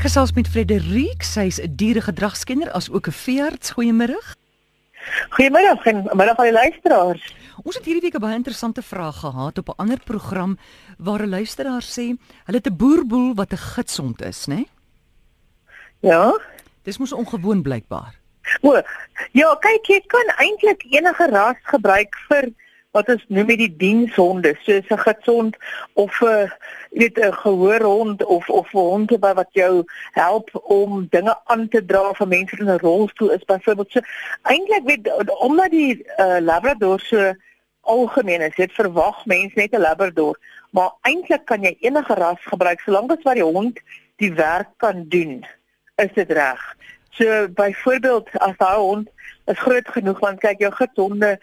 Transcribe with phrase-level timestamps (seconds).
[0.00, 3.76] Ek gesels met Frederik, sy's 'n dieregedragskenner as ook 'n veearts.
[3.76, 4.16] Goeiemôre.
[5.36, 7.34] Goeiemôre en middag aan die luisteraars.
[7.62, 10.58] Ons het hierdie week 'n baie interessante vraag gehad op 'n ander program
[10.98, 14.54] waar 'n luisteraar sê hulle het 'n boerboel wat 'n gitsond is, né?
[14.54, 14.68] Nee?
[16.00, 16.40] Ja.
[16.82, 18.14] Dis mos ongewoon blykbaar.
[18.62, 18.80] O,
[19.32, 22.54] ja, kyk jy kan eintlik enige ras gebruik vir
[22.90, 25.56] wat ons noem die dienshonde, soos 'n gitsond
[25.94, 26.50] of 'n
[26.90, 32.12] weet 'n gehoorhond of of 'n hond wat jou help om dinge aan te dra
[32.12, 34.00] vir mense in 'n rolstoel is byvoorbeeld so
[34.42, 37.34] eintlik weet omdat die uh, labrador so
[37.80, 40.38] algemeen is, het verwag mense net 'n labrador,
[40.70, 43.80] maar eintlik kan jy enige ras gebruik solank as wat die hond
[44.16, 45.46] die werk kan doen,
[45.96, 46.76] is dit reg.
[47.10, 49.08] So byvoorbeeld as daai hond
[49.46, 51.40] is groot genoeg want kyk jou gitsonde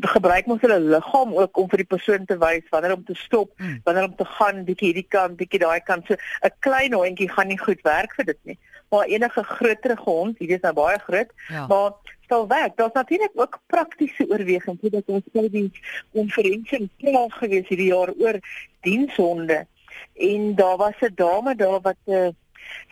[0.00, 3.52] gebruik mos hulle liggaam ook om vir die persoon te wys wanneer om te stop,
[3.56, 3.80] hmm.
[3.84, 6.06] wanneer om te gaan, bietjie hierdie kant, bietjie daai kant.
[6.06, 8.58] So 'n klein hondjie gaan nie goed werk vir dit nie.
[8.90, 11.66] Maar enige groter hond, hierdie is nou baie groot, ja.
[11.66, 11.92] maar
[12.24, 12.76] stel werk.
[12.76, 14.80] Daar's natuurlik ook praktiese oorwegings.
[14.80, 15.70] Dit ons by die
[16.12, 18.38] konferensie plaas gewees hierdie jaar oor
[18.86, 19.66] dienshonde.
[20.14, 22.28] En daar was 'n dame daar wat 'n uh,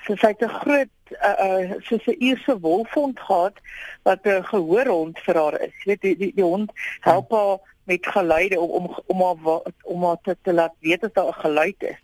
[0.06, 0.90] sy sy het 'n groot
[1.22, 3.56] uh, uh soos 'n Ierse wolfhond gehad
[4.02, 5.74] wat 'n gehoorhond vir haar is.
[5.84, 10.04] Jy weet die die, die hond help haar met geluide om om om haar om
[10.04, 12.00] haar te, te laat weet as daar 'n geluid is.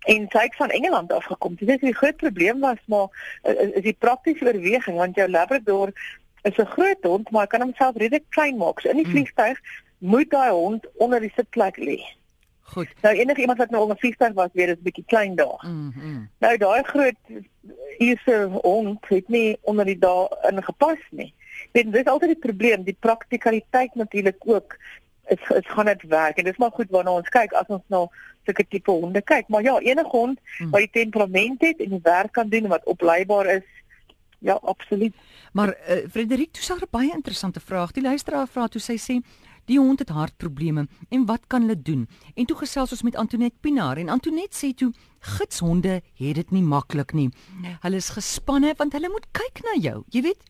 [0.00, 1.54] En sy het van Engeland af gekom.
[1.54, 3.08] Dit is 'n groot probleem was maar
[3.42, 5.92] uh, is die praktiese oorweging want jou labrador
[6.42, 8.80] is 'n groot hond maar kan homself redelik klein maak.
[8.80, 9.14] So in die hmm.
[9.14, 9.58] vliegtuig
[9.98, 12.00] moet daai hond onder die sitplek lê.
[12.60, 12.88] Goed.
[13.02, 15.64] Nou enige iemand wat nou onder 50 was, weet dit is 'n bietjie klein daar.
[15.66, 16.30] Mm -hmm.
[16.38, 17.16] Nou daai groot
[18.00, 21.32] Ierse hond het nie onder die dae ingepas nie.
[21.76, 24.78] Dit is altyd die probleem, die praktikaliteit natuurlik ook
[25.30, 27.84] is is gaan dit werk en dit is maar goed wanneer ons kyk as ons
[27.92, 28.06] nou
[28.48, 30.70] sulke tipe honde kyk, maar ja, enige hond mm.
[30.70, 33.66] wat die temperament het en die werk kan doen wat opleibaar is,
[34.38, 35.14] ja, absoluut.
[35.52, 37.92] Maar uh, Frederik, jy sê 'n baie interessante vraag.
[37.92, 39.20] Die luisteraar vra toe sy sê
[39.64, 42.08] Die hond het hartprobleme en wat kan hulle doen?
[42.34, 46.62] En toe gesels ons met Antoinette Pinaar en Antoinette sê toe gidshonde het dit nie
[46.62, 47.28] maklik nie.
[47.62, 47.76] Nee.
[47.80, 50.42] Hulle is gespanne want hulle moet kyk na jou, jy weet?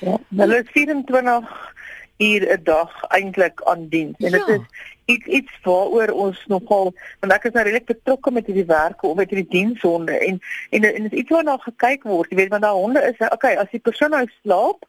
[0.00, 1.74] Ja, hulle is 24
[2.18, 4.54] uur 'n dag eintlik aan diens en dit ja.
[4.54, 4.66] is
[5.04, 9.16] iets iets waaroor ons nogal want ek is nou redelik betrokke met hierdie werk om
[9.16, 10.40] met hierdie dienshonde en
[10.70, 13.54] en en dit is iets waarna gekyk word, jy weet want daai honde is okay,
[13.54, 14.84] as die persoon nou slaap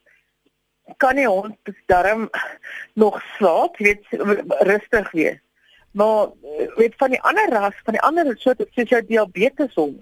[0.97, 1.55] kan die hond
[1.85, 2.29] darm
[2.94, 4.05] nog slaap, weet
[4.59, 5.39] rustig wees.
[5.91, 6.27] Maar
[6.75, 10.01] weet van die ander ras, van die ander soort soos jou diabetes hond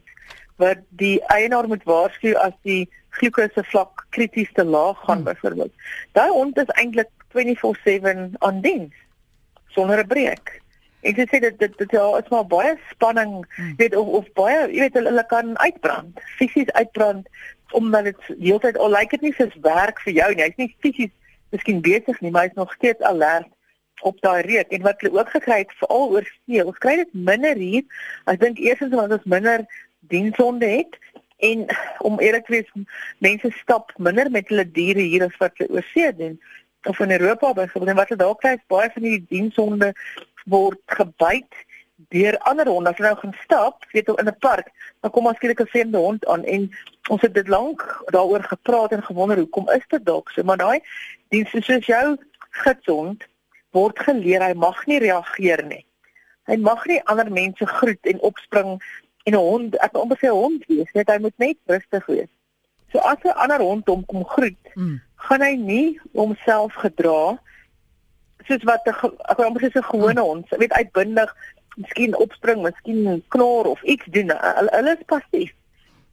[0.57, 5.29] wat die eienaar moet waarsku as die glukose vlak krities te laag gaan hmm.
[5.29, 5.73] byvoorbeeld.
[6.17, 8.93] Daai hond is eintlik 24/7 aan diens
[9.67, 10.61] sonder 'n breek.
[11.05, 13.75] Ek sê dit dit dit ja, is maar baie spanning, hmm.
[13.77, 17.29] weet of of baie, jy weet hulle, hulle kan uitbrand, fisies uitbrand
[17.75, 20.45] omdat dit heeltyd al lyk dit nie soos werk vir jou nie.
[20.45, 21.13] Hy's nie fisies
[21.51, 23.49] miskien besig nie, maar hy's nog steeds alert
[24.05, 26.63] op daai reuk en wat hulle ook gekry het veral oor see.
[26.63, 27.83] Ons kry dit minder hier.
[28.29, 29.65] Ek dink eerstens omdat ons minder
[30.11, 30.99] dienshonde het
[31.43, 31.65] en
[32.05, 32.69] om eerlik te wees,
[33.25, 36.37] mense stap minder met hulle diere hier as wat hulle oor see doen
[36.87, 37.89] of in Europa byvoorbeeld.
[37.89, 39.91] En wat hulle daar kry is baie van die dienshonde
[40.49, 41.53] word gebyt
[42.13, 42.89] deur ander honde.
[42.89, 44.71] As hulle nou gaan stap, weet jy, in 'n park,
[45.01, 46.69] dan kom ons skielik 'n vreemde hond aan en
[47.09, 47.81] ons het dit lank
[48.15, 50.79] daaroor gepraat en gewonder hoekom is dit dalk so, maar daai
[51.29, 52.17] diens soos jou
[52.49, 53.23] gitsond
[53.71, 55.85] word geleer hy mag nie reageer nie.
[56.47, 58.79] Hy mag nie ander mense groet en opspring
[59.25, 62.05] en 'n hond, ek wil amper sê 'n hond wees, net hy moet net rustig
[62.05, 62.31] wees.
[62.91, 65.01] So as 'n ander hond hom kom groet, mm.
[65.15, 67.39] gaan hy nie homself gedra
[68.47, 68.95] soos wat 'n
[69.31, 70.27] ek wil amper sê 'n gewone mm.
[70.27, 71.35] hond, weet uitbundig
[71.77, 74.33] miskien opspring, miskien knor of iets doen.
[74.33, 75.51] Hulle hulle is passief.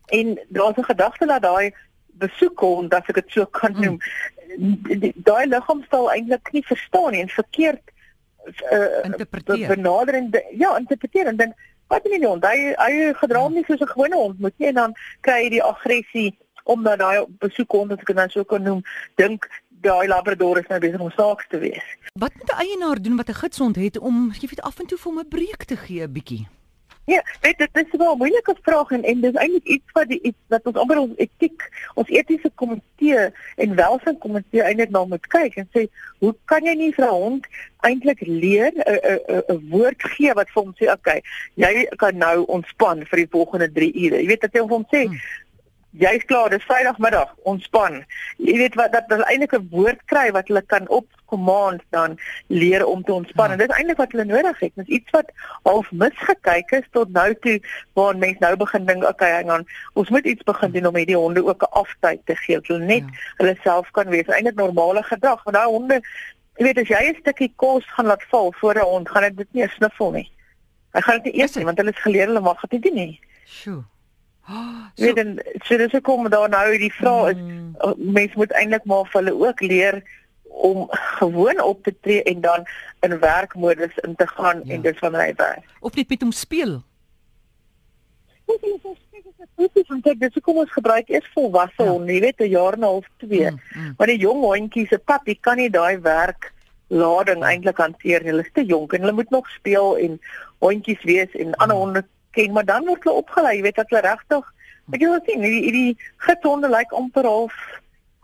[0.06, 1.75] En daar's 'n gedagte dat daai
[2.06, 3.84] besoek kom, dat ek dit so kan hmm.
[3.84, 3.99] noem.
[5.15, 7.83] Daai liggaamstaal eintlik nie verstaan nie en verkeerd
[8.71, 9.69] uh, interpreteer.
[9.69, 11.55] Benaderend ja, interpreteer en dink
[11.87, 14.75] wat nie hond, hy hy gedra hom nie soos 'n gewone hond moet nie en
[14.75, 16.31] dan kry hy die aggressie
[16.64, 18.81] omdat daai besoek kom, as ek dit nou so kan noem,
[19.20, 19.44] dink
[19.85, 21.87] daai labrador is nou besig om saaks te wees.
[22.19, 24.99] Wat moet 'n eienaar doen wat 'n gidsond het om jy weet af en toe
[24.99, 26.47] vir hom 'n breek te gee 'n bietjie?
[27.07, 30.21] Ja, weet dit is wel 'n moeilike vraag en en dis eintlik iets wat die
[30.23, 35.27] iets wat ons amper ons etiek, ons etiese komitee en welstand komitee eintlik na moet
[35.27, 35.87] kyk en sê,
[36.19, 37.47] hoe kan jy nie vir 'n hond
[37.81, 41.23] eintlik leer 'n 'n 'n woord gee wat vir hom sê, okay,
[41.55, 44.21] jy kan nou ontspan vir die volgende 3 ure.
[44.23, 45.21] Jy weet dat jy hom sê, hmm
[45.99, 48.00] jy's klaar, dis Vrydagmiddag, ontspan.
[48.43, 52.19] Jy weet wat dat hulle eintlik 'n woord kry wat hulle kan op command dan
[52.46, 53.46] leer om te ontspan.
[53.46, 53.52] Ja.
[53.52, 54.73] En dit is eintlik wat hulle nodig het.
[54.75, 55.31] Dis iets wat
[55.62, 57.61] half misgekyk is tot nou toe
[57.93, 61.17] waar mense nou begin dink, okay, hang on, ons moet iets begin doen om hierdie
[61.17, 62.58] honde ook 'n aftyd te gee.
[62.62, 63.19] Hulle net ja.
[63.37, 64.26] hulle self kan wees.
[64.26, 65.43] Eintlik normale gedrag.
[65.44, 66.00] Want daai honde,
[66.56, 69.52] jy weet as jy 'n stukkie kos gaan laat val voor 'n hond, gaan dit
[69.52, 70.31] nie sniffel nie.
[70.93, 73.20] Hy gaan dit eers nie want hulle is geleer hulle mag dit nie doen nie.
[73.44, 73.85] Sjoe.
[74.55, 77.94] Oh, so, weet dan so dis hoekom daar nou die vraag is mm.
[77.96, 80.02] mense moet eintlik maar vir hulle ook leer
[80.55, 82.67] om gewoon op te tree en dan
[83.00, 84.75] in werkmodus in te gaan ja.
[84.75, 85.64] en dis van hy werk.
[85.81, 86.82] Of net met hom speel.
[89.88, 91.90] Want ek dis kom ons gebruik eers volwasse ja.
[91.90, 93.50] honde, jy weet 'n jaar en 'n half, 2.
[93.50, 93.94] Mm, mm.
[93.99, 96.52] Maar die jong hondjies se pap, jy kan nie daai werk
[96.88, 98.31] lading eintlik hanteer nie.
[98.31, 100.20] Hulle is te jonk en hulle moet nog speel en
[100.58, 101.61] hondjies wees en mm.
[101.62, 102.05] ander honde
[102.35, 104.53] ken, maar dan word hulle opgelei, jy weet dat hulle regtig
[104.93, 105.93] ek wil sê hierdie hierdie
[106.27, 107.55] gitsonde lyk like amper half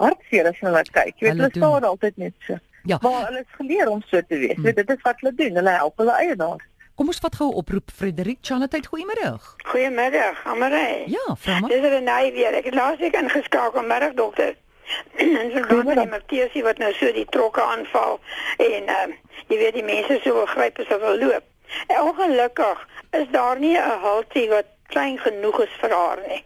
[0.00, 1.14] hartseer as hulle kyk.
[1.16, 2.58] Jy weet hulle, staan altyd net so.
[2.88, 2.98] Ja.
[3.02, 4.56] Maar hulle is geleer om so te wees.
[4.56, 4.72] Hmm.
[4.76, 5.56] Dit is wat hulle doen.
[5.60, 6.66] Hulle help hulle eienaars.
[7.00, 9.54] Kom ons vat gou 'n oproep Frederik Chanatheid goeiemiddag.
[9.64, 11.04] Goeiemiddag, Amare.
[11.06, 11.70] Ja, vra maar.
[11.70, 12.54] Dis 'n nuwe weer.
[12.54, 14.56] Ek het laas week ingeskakel, middag dokter.
[15.16, 18.20] en so gaan met Matthias wat nou so die trokke aanval
[18.56, 19.16] en ehm uh,
[19.48, 21.44] jy weet die mense so gryp as hulle loop.
[21.86, 26.44] En ongelukkig is daar nie 'n haltie wat klein genoeg is vir haar nie.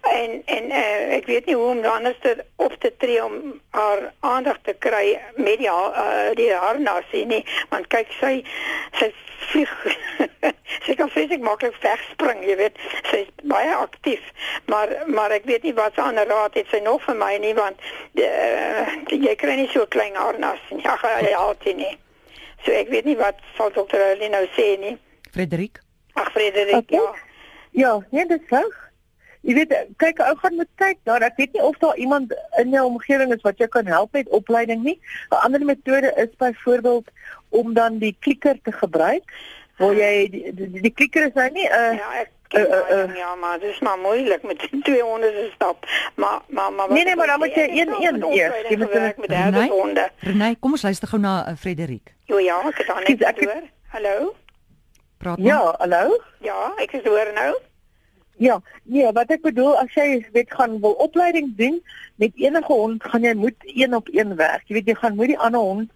[0.00, 4.12] En en uh, ek weet nie hoe om anders te op te tree om haar
[4.20, 8.32] aandag te kry met die uh, die harnasie nie want kyk sy
[8.98, 9.10] sy
[9.50, 9.74] vlieg
[10.86, 12.78] sy kan fisiek maklik wegspring jy weet
[13.10, 14.22] sy is baie aktief
[14.72, 17.54] maar maar ek weet nie wat se ander raad het sy nog vir my nie
[17.58, 17.90] want
[18.22, 20.96] uh, jy kry nie so klein harnas nie ja
[21.26, 21.94] jy altyd nie.
[22.64, 24.96] So ek weet nie wat sal dokter Aline nou sê nie
[25.30, 25.82] Frederik
[26.12, 26.98] ag Frederik okay.
[26.98, 27.14] ja
[27.70, 28.90] ja nee dit is reg
[29.40, 31.24] Jy weet, kyk, ou gaan moet kyk daar.
[31.24, 34.28] Ek weet nie of daar iemand in jou omgewing is wat jou kan help met
[34.36, 34.98] opleiding nie.
[35.30, 37.08] 'n Ander metode is byvoorbeeld
[37.48, 39.32] om dan die klikker te gebruik.
[39.78, 42.90] Waar jy die, die, die klikker is nou nie 'n uh, Ja, ek Uh, uh,
[42.90, 45.86] uh, ja, maar dit is maar moeilik met 200 se stap.
[46.14, 48.68] Maar maar maar Nee nee, maar dan moet jy een een eers.
[48.68, 50.10] Jy moet met die honde.
[50.18, 52.14] Renai, kom ons luister gou na uh, Frederik.
[52.24, 53.62] Jo ja, ek het dan net hoor.
[53.86, 54.34] Hallo.
[55.20, 55.46] Praat maar.
[55.46, 56.20] Ja, hallo.
[56.40, 57.58] Ja, ek is hoor nou.
[58.40, 61.76] Ja, nee, wat ek bedoel as jy weet gaan wil opleiding doen
[62.16, 64.64] met enige hond, gaan jy moet een op een werk.
[64.64, 65.90] Jy weet jy gaan moet die ander hond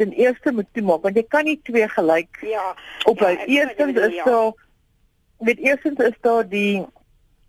[0.00, 2.72] ten eerste moet toemaak want jy kan nie twee gelyk Ja.
[3.04, 3.34] Oplei.
[3.36, 4.24] Ja, eerstens is ja.
[4.24, 4.52] daar
[5.44, 6.86] met eerstens is daar die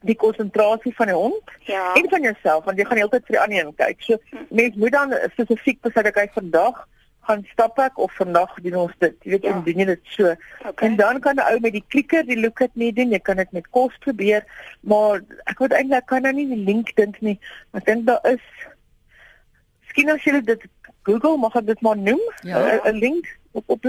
[0.01, 1.93] die konsentrasie van die hond ja.
[1.95, 4.03] en van jouself want jy gaan heeltyd vir die ander een kyk.
[4.03, 4.43] So hm.
[4.49, 6.83] mens moet dan spesifiek besluit ek vandag
[7.27, 9.15] gaan stap ek of vandag doen ons dit.
[9.23, 9.59] Jy weet, ja.
[9.65, 10.33] doen jy dit so.
[10.65, 10.88] Okay.
[10.88, 13.12] En dan kan 'n ou met die klikker die look het nie doen.
[13.12, 14.45] Jy kan dit met kos probeer,
[14.81, 17.39] maar ek word eintlik kan nou nie die link dink nie.
[17.73, 18.41] Ek dink daar is
[19.91, 20.62] Miskien as jy dit
[21.03, 22.91] Google mag ek dit maar noem, 'n ja.
[22.91, 23.85] link op op.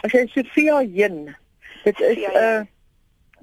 [0.00, 1.36] As jy Sofia Jen.
[1.84, 2.68] Dit is 'n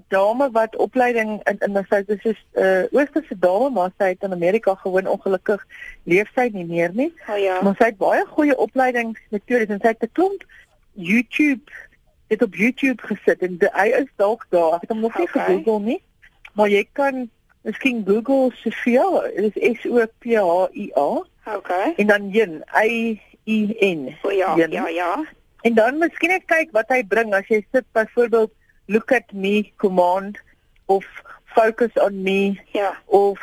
[0.09, 4.23] dame wat opleiding in in sy dis is 'n uh, oosterse dame maar sy het
[4.23, 5.65] in Amerika gewoon ongelukkig
[6.03, 7.13] leef sy nie meer nie.
[7.29, 7.61] Oh ja.
[7.61, 10.43] Maar sy het baie goeie opleidingsmetodes en sy het 'n klomp
[10.93, 11.71] YouTube
[12.29, 14.77] dit op YouTube gesit en die, hy is dalk daar.
[14.77, 15.45] Ek het hom nog nie okay.
[15.45, 16.01] gegoogel nie.
[16.53, 17.29] Maar jy kan
[17.61, 21.09] miskien Google Sofia, dit is S O P H I A.
[21.55, 21.93] Okay.
[21.97, 23.59] En dan Jen, I E
[23.95, 24.15] N.
[24.21, 24.71] Oh ja, Jen.
[24.71, 25.25] ja, ja.
[25.61, 28.53] En dan miskien net kyk wat hy bring as jy sit byvoorbeeld
[28.89, 30.39] look at me command
[30.85, 31.05] of
[31.45, 32.97] focus on me ja.
[33.05, 33.37] of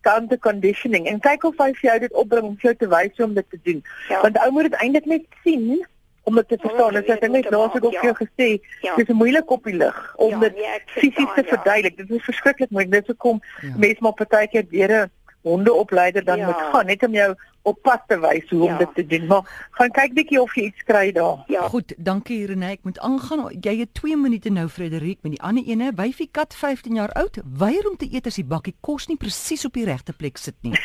[0.00, 3.34] counter conditioning en kyk of hy vir jou dit opbring om jou te wys om
[3.36, 3.82] dit te doen.
[4.08, 4.22] Ja.
[4.24, 5.84] Want ou moet dit eintlik net sien
[6.28, 6.96] om dit te verstaan.
[6.96, 8.48] Dit is net laas ek ook vir jou gesê,
[8.84, 8.96] ja.
[8.96, 11.50] dit is moeilik op die lig om ja, dit ja, fisies te ja.
[11.52, 12.00] verduidelik.
[12.00, 12.96] Dit is verskriklik moeilik.
[12.96, 13.74] Dit is hoekom ja.
[13.76, 15.10] mense maar partykeer weer 'n
[15.48, 16.46] hondeopleider dan ja.
[16.46, 17.30] moet gaan net om jou
[17.68, 18.72] op pad te wys hoe ja.
[18.72, 19.26] om dit te doen.
[19.30, 21.44] Maar gaan kyk bietjie of jy iets kry daar.
[21.52, 21.68] Ja.
[21.72, 22.76] Goed, dankie Renée.
[22.78, 23.46] Ek moet aangaan.
[23.60, 25.92] Jy het 2 minute nou Frederik met die ander ene.
[25.96, 29.64] Wyfie kat 15 jaar oud, weier om te eet as die bakkie kos nie presies
[29.68, 30.76] op die regte plek sit nie.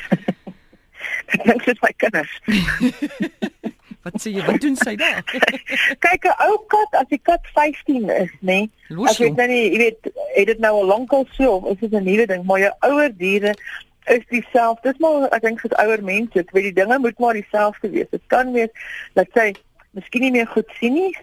[1.33, 2.33] ek dink dit is my kinders.
[4.03, 4.43] Wat sê jy?
[4.43, 5.21] Wat doen sy daar?
[6.03, 8.67] Kyk, 'n ou kat as die kat 15 is, nê?
[8.67, 11.79] Nee, as jy nou nie, jy weet, het dit nou al lank al so of
[11.79, 13.55] is dit 'n nuwe ding, maar jou ouer diere
[14.05, 14.91] is dieselfde.
[14.91, 18.09] Dis maar ek dink vir ouer mense, ek weet die dinge moet maar dieselfde wees.
[18.11, 18.71] Dit kan wees
[19.19, 19.51] dat sy
[19.97, 21.13] miskien nie meer goed sien nie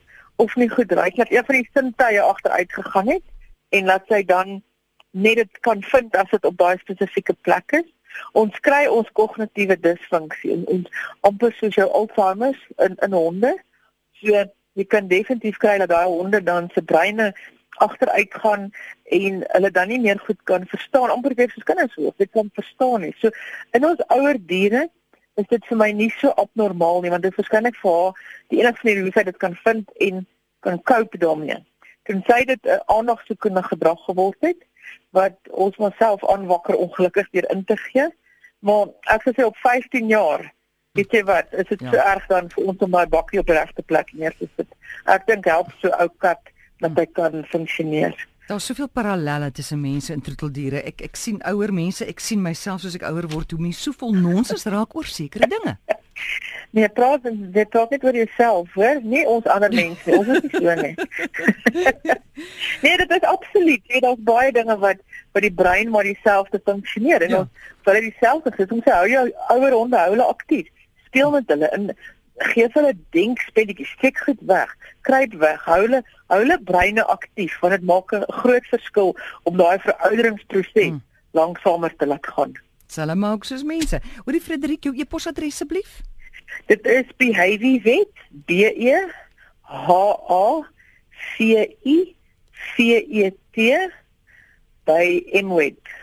[0.41, 3.25] of nie goed ruik nie, dat een van die sintuie agteruit gegaan het
[3.77, 4.61] en dat sy dan
[5.11, 7.89] net dit kan vind as dit op daai spesifieke plek is.
[8.39, 12.57] Ons kry ons kognitiewe disfunksie en ons amper soos jou Alzheimer
[12.87, 13.53] in in honde.
[14.23, 14.45] So
[14.79, 17.33] jy kan definitief kry dat daai honde dan se breine
[17.87, 18.69] agteruit gaan
[19.19, 22.51] en hulle dan nie meer goed kan verstaan amper weer soos kinders hoef dit kan
[22.55, 23.15] verstaan nie.
[23.21, 23.33] So
[23.77, 24.87] in ons ouer diere
[25.41, 28.23] is dit vir my nie so abnormaal nie want dit is waarskynlik vir haar
[28.53, 30.25] die enigste manier hoe sy dit kan vind en
[30.67, 31.59] kan cope daarmee.
[32.09, 34.65] Tensy dit 'n aandagsoekende gedrag geword het
[35.17, 38.09] wat ons myself aanwakker ongelukkig deur in te gee.
[38.61, 40.51] Maar ek sê op 15 jaar
[40.99, 41.91] Weet jy wat, is dit ja.
[41.91, 44.73] so erg dan vir ons om my bakkie op die regte plek neer te sit?
[45.07, 48.17] Ek dink help so ou kat dat hy kan funksioneer.
[48.51, 50.83] Daar's soveel parallelle tussen mense en troeteldiere.
[50.83, 53.95] Ek ek sien ouer mense, ek sien myself soos ek ouer word, hoe mense so
[53.95, 55.77] vol nonsens raak oor sekere dinge.
[56.77, 58.99] Nee, praat jy praat net oor jouself, hoor?
[59.03, 60.93] Nie ons ander mense, ons is nie so nie.
[62.85, 63.83] nee, dit is absoluut.
[63.91, 65.01] Jy daar's baie dinge wat
[65.35, 67.41] wat die brein maar dieselfde funksioneer en ja.
[67.41, 68.69] ons sal dit dieselfde sê.
[68.77, 69.25] Ons hou jou
[69.57, 70.71] ouer honde hou hulle aktief.
[71.09, 71.91] Speel met hulle in
[72.41, 74.73] gee hulle denkspelletjies, steek goed weg,
[75.07, 79.57] kruip weg, hou hulle hou hulle breine aktief want dit maak 'n groot verskil om
[79.57, 81.03] daai verouderingsproses hmm.
[81.33, 82.53] langsamer te laat gaan.
[82.87, 84.01] Sal maar ook soos mense.
[84.25, 86.01] Oor die Frederik jou e-posadres asseblief.
[86.67, 88.13] Dit is behaviorvet
[88.47, 88.97] b e
[89.63, 90.63] h a
[91.37, 91.39] c
[91.85, 92.15] i
[92.77, 92.77] v
[93.23, 93.57] e t
[94.87, 96.01] by mweb.co.za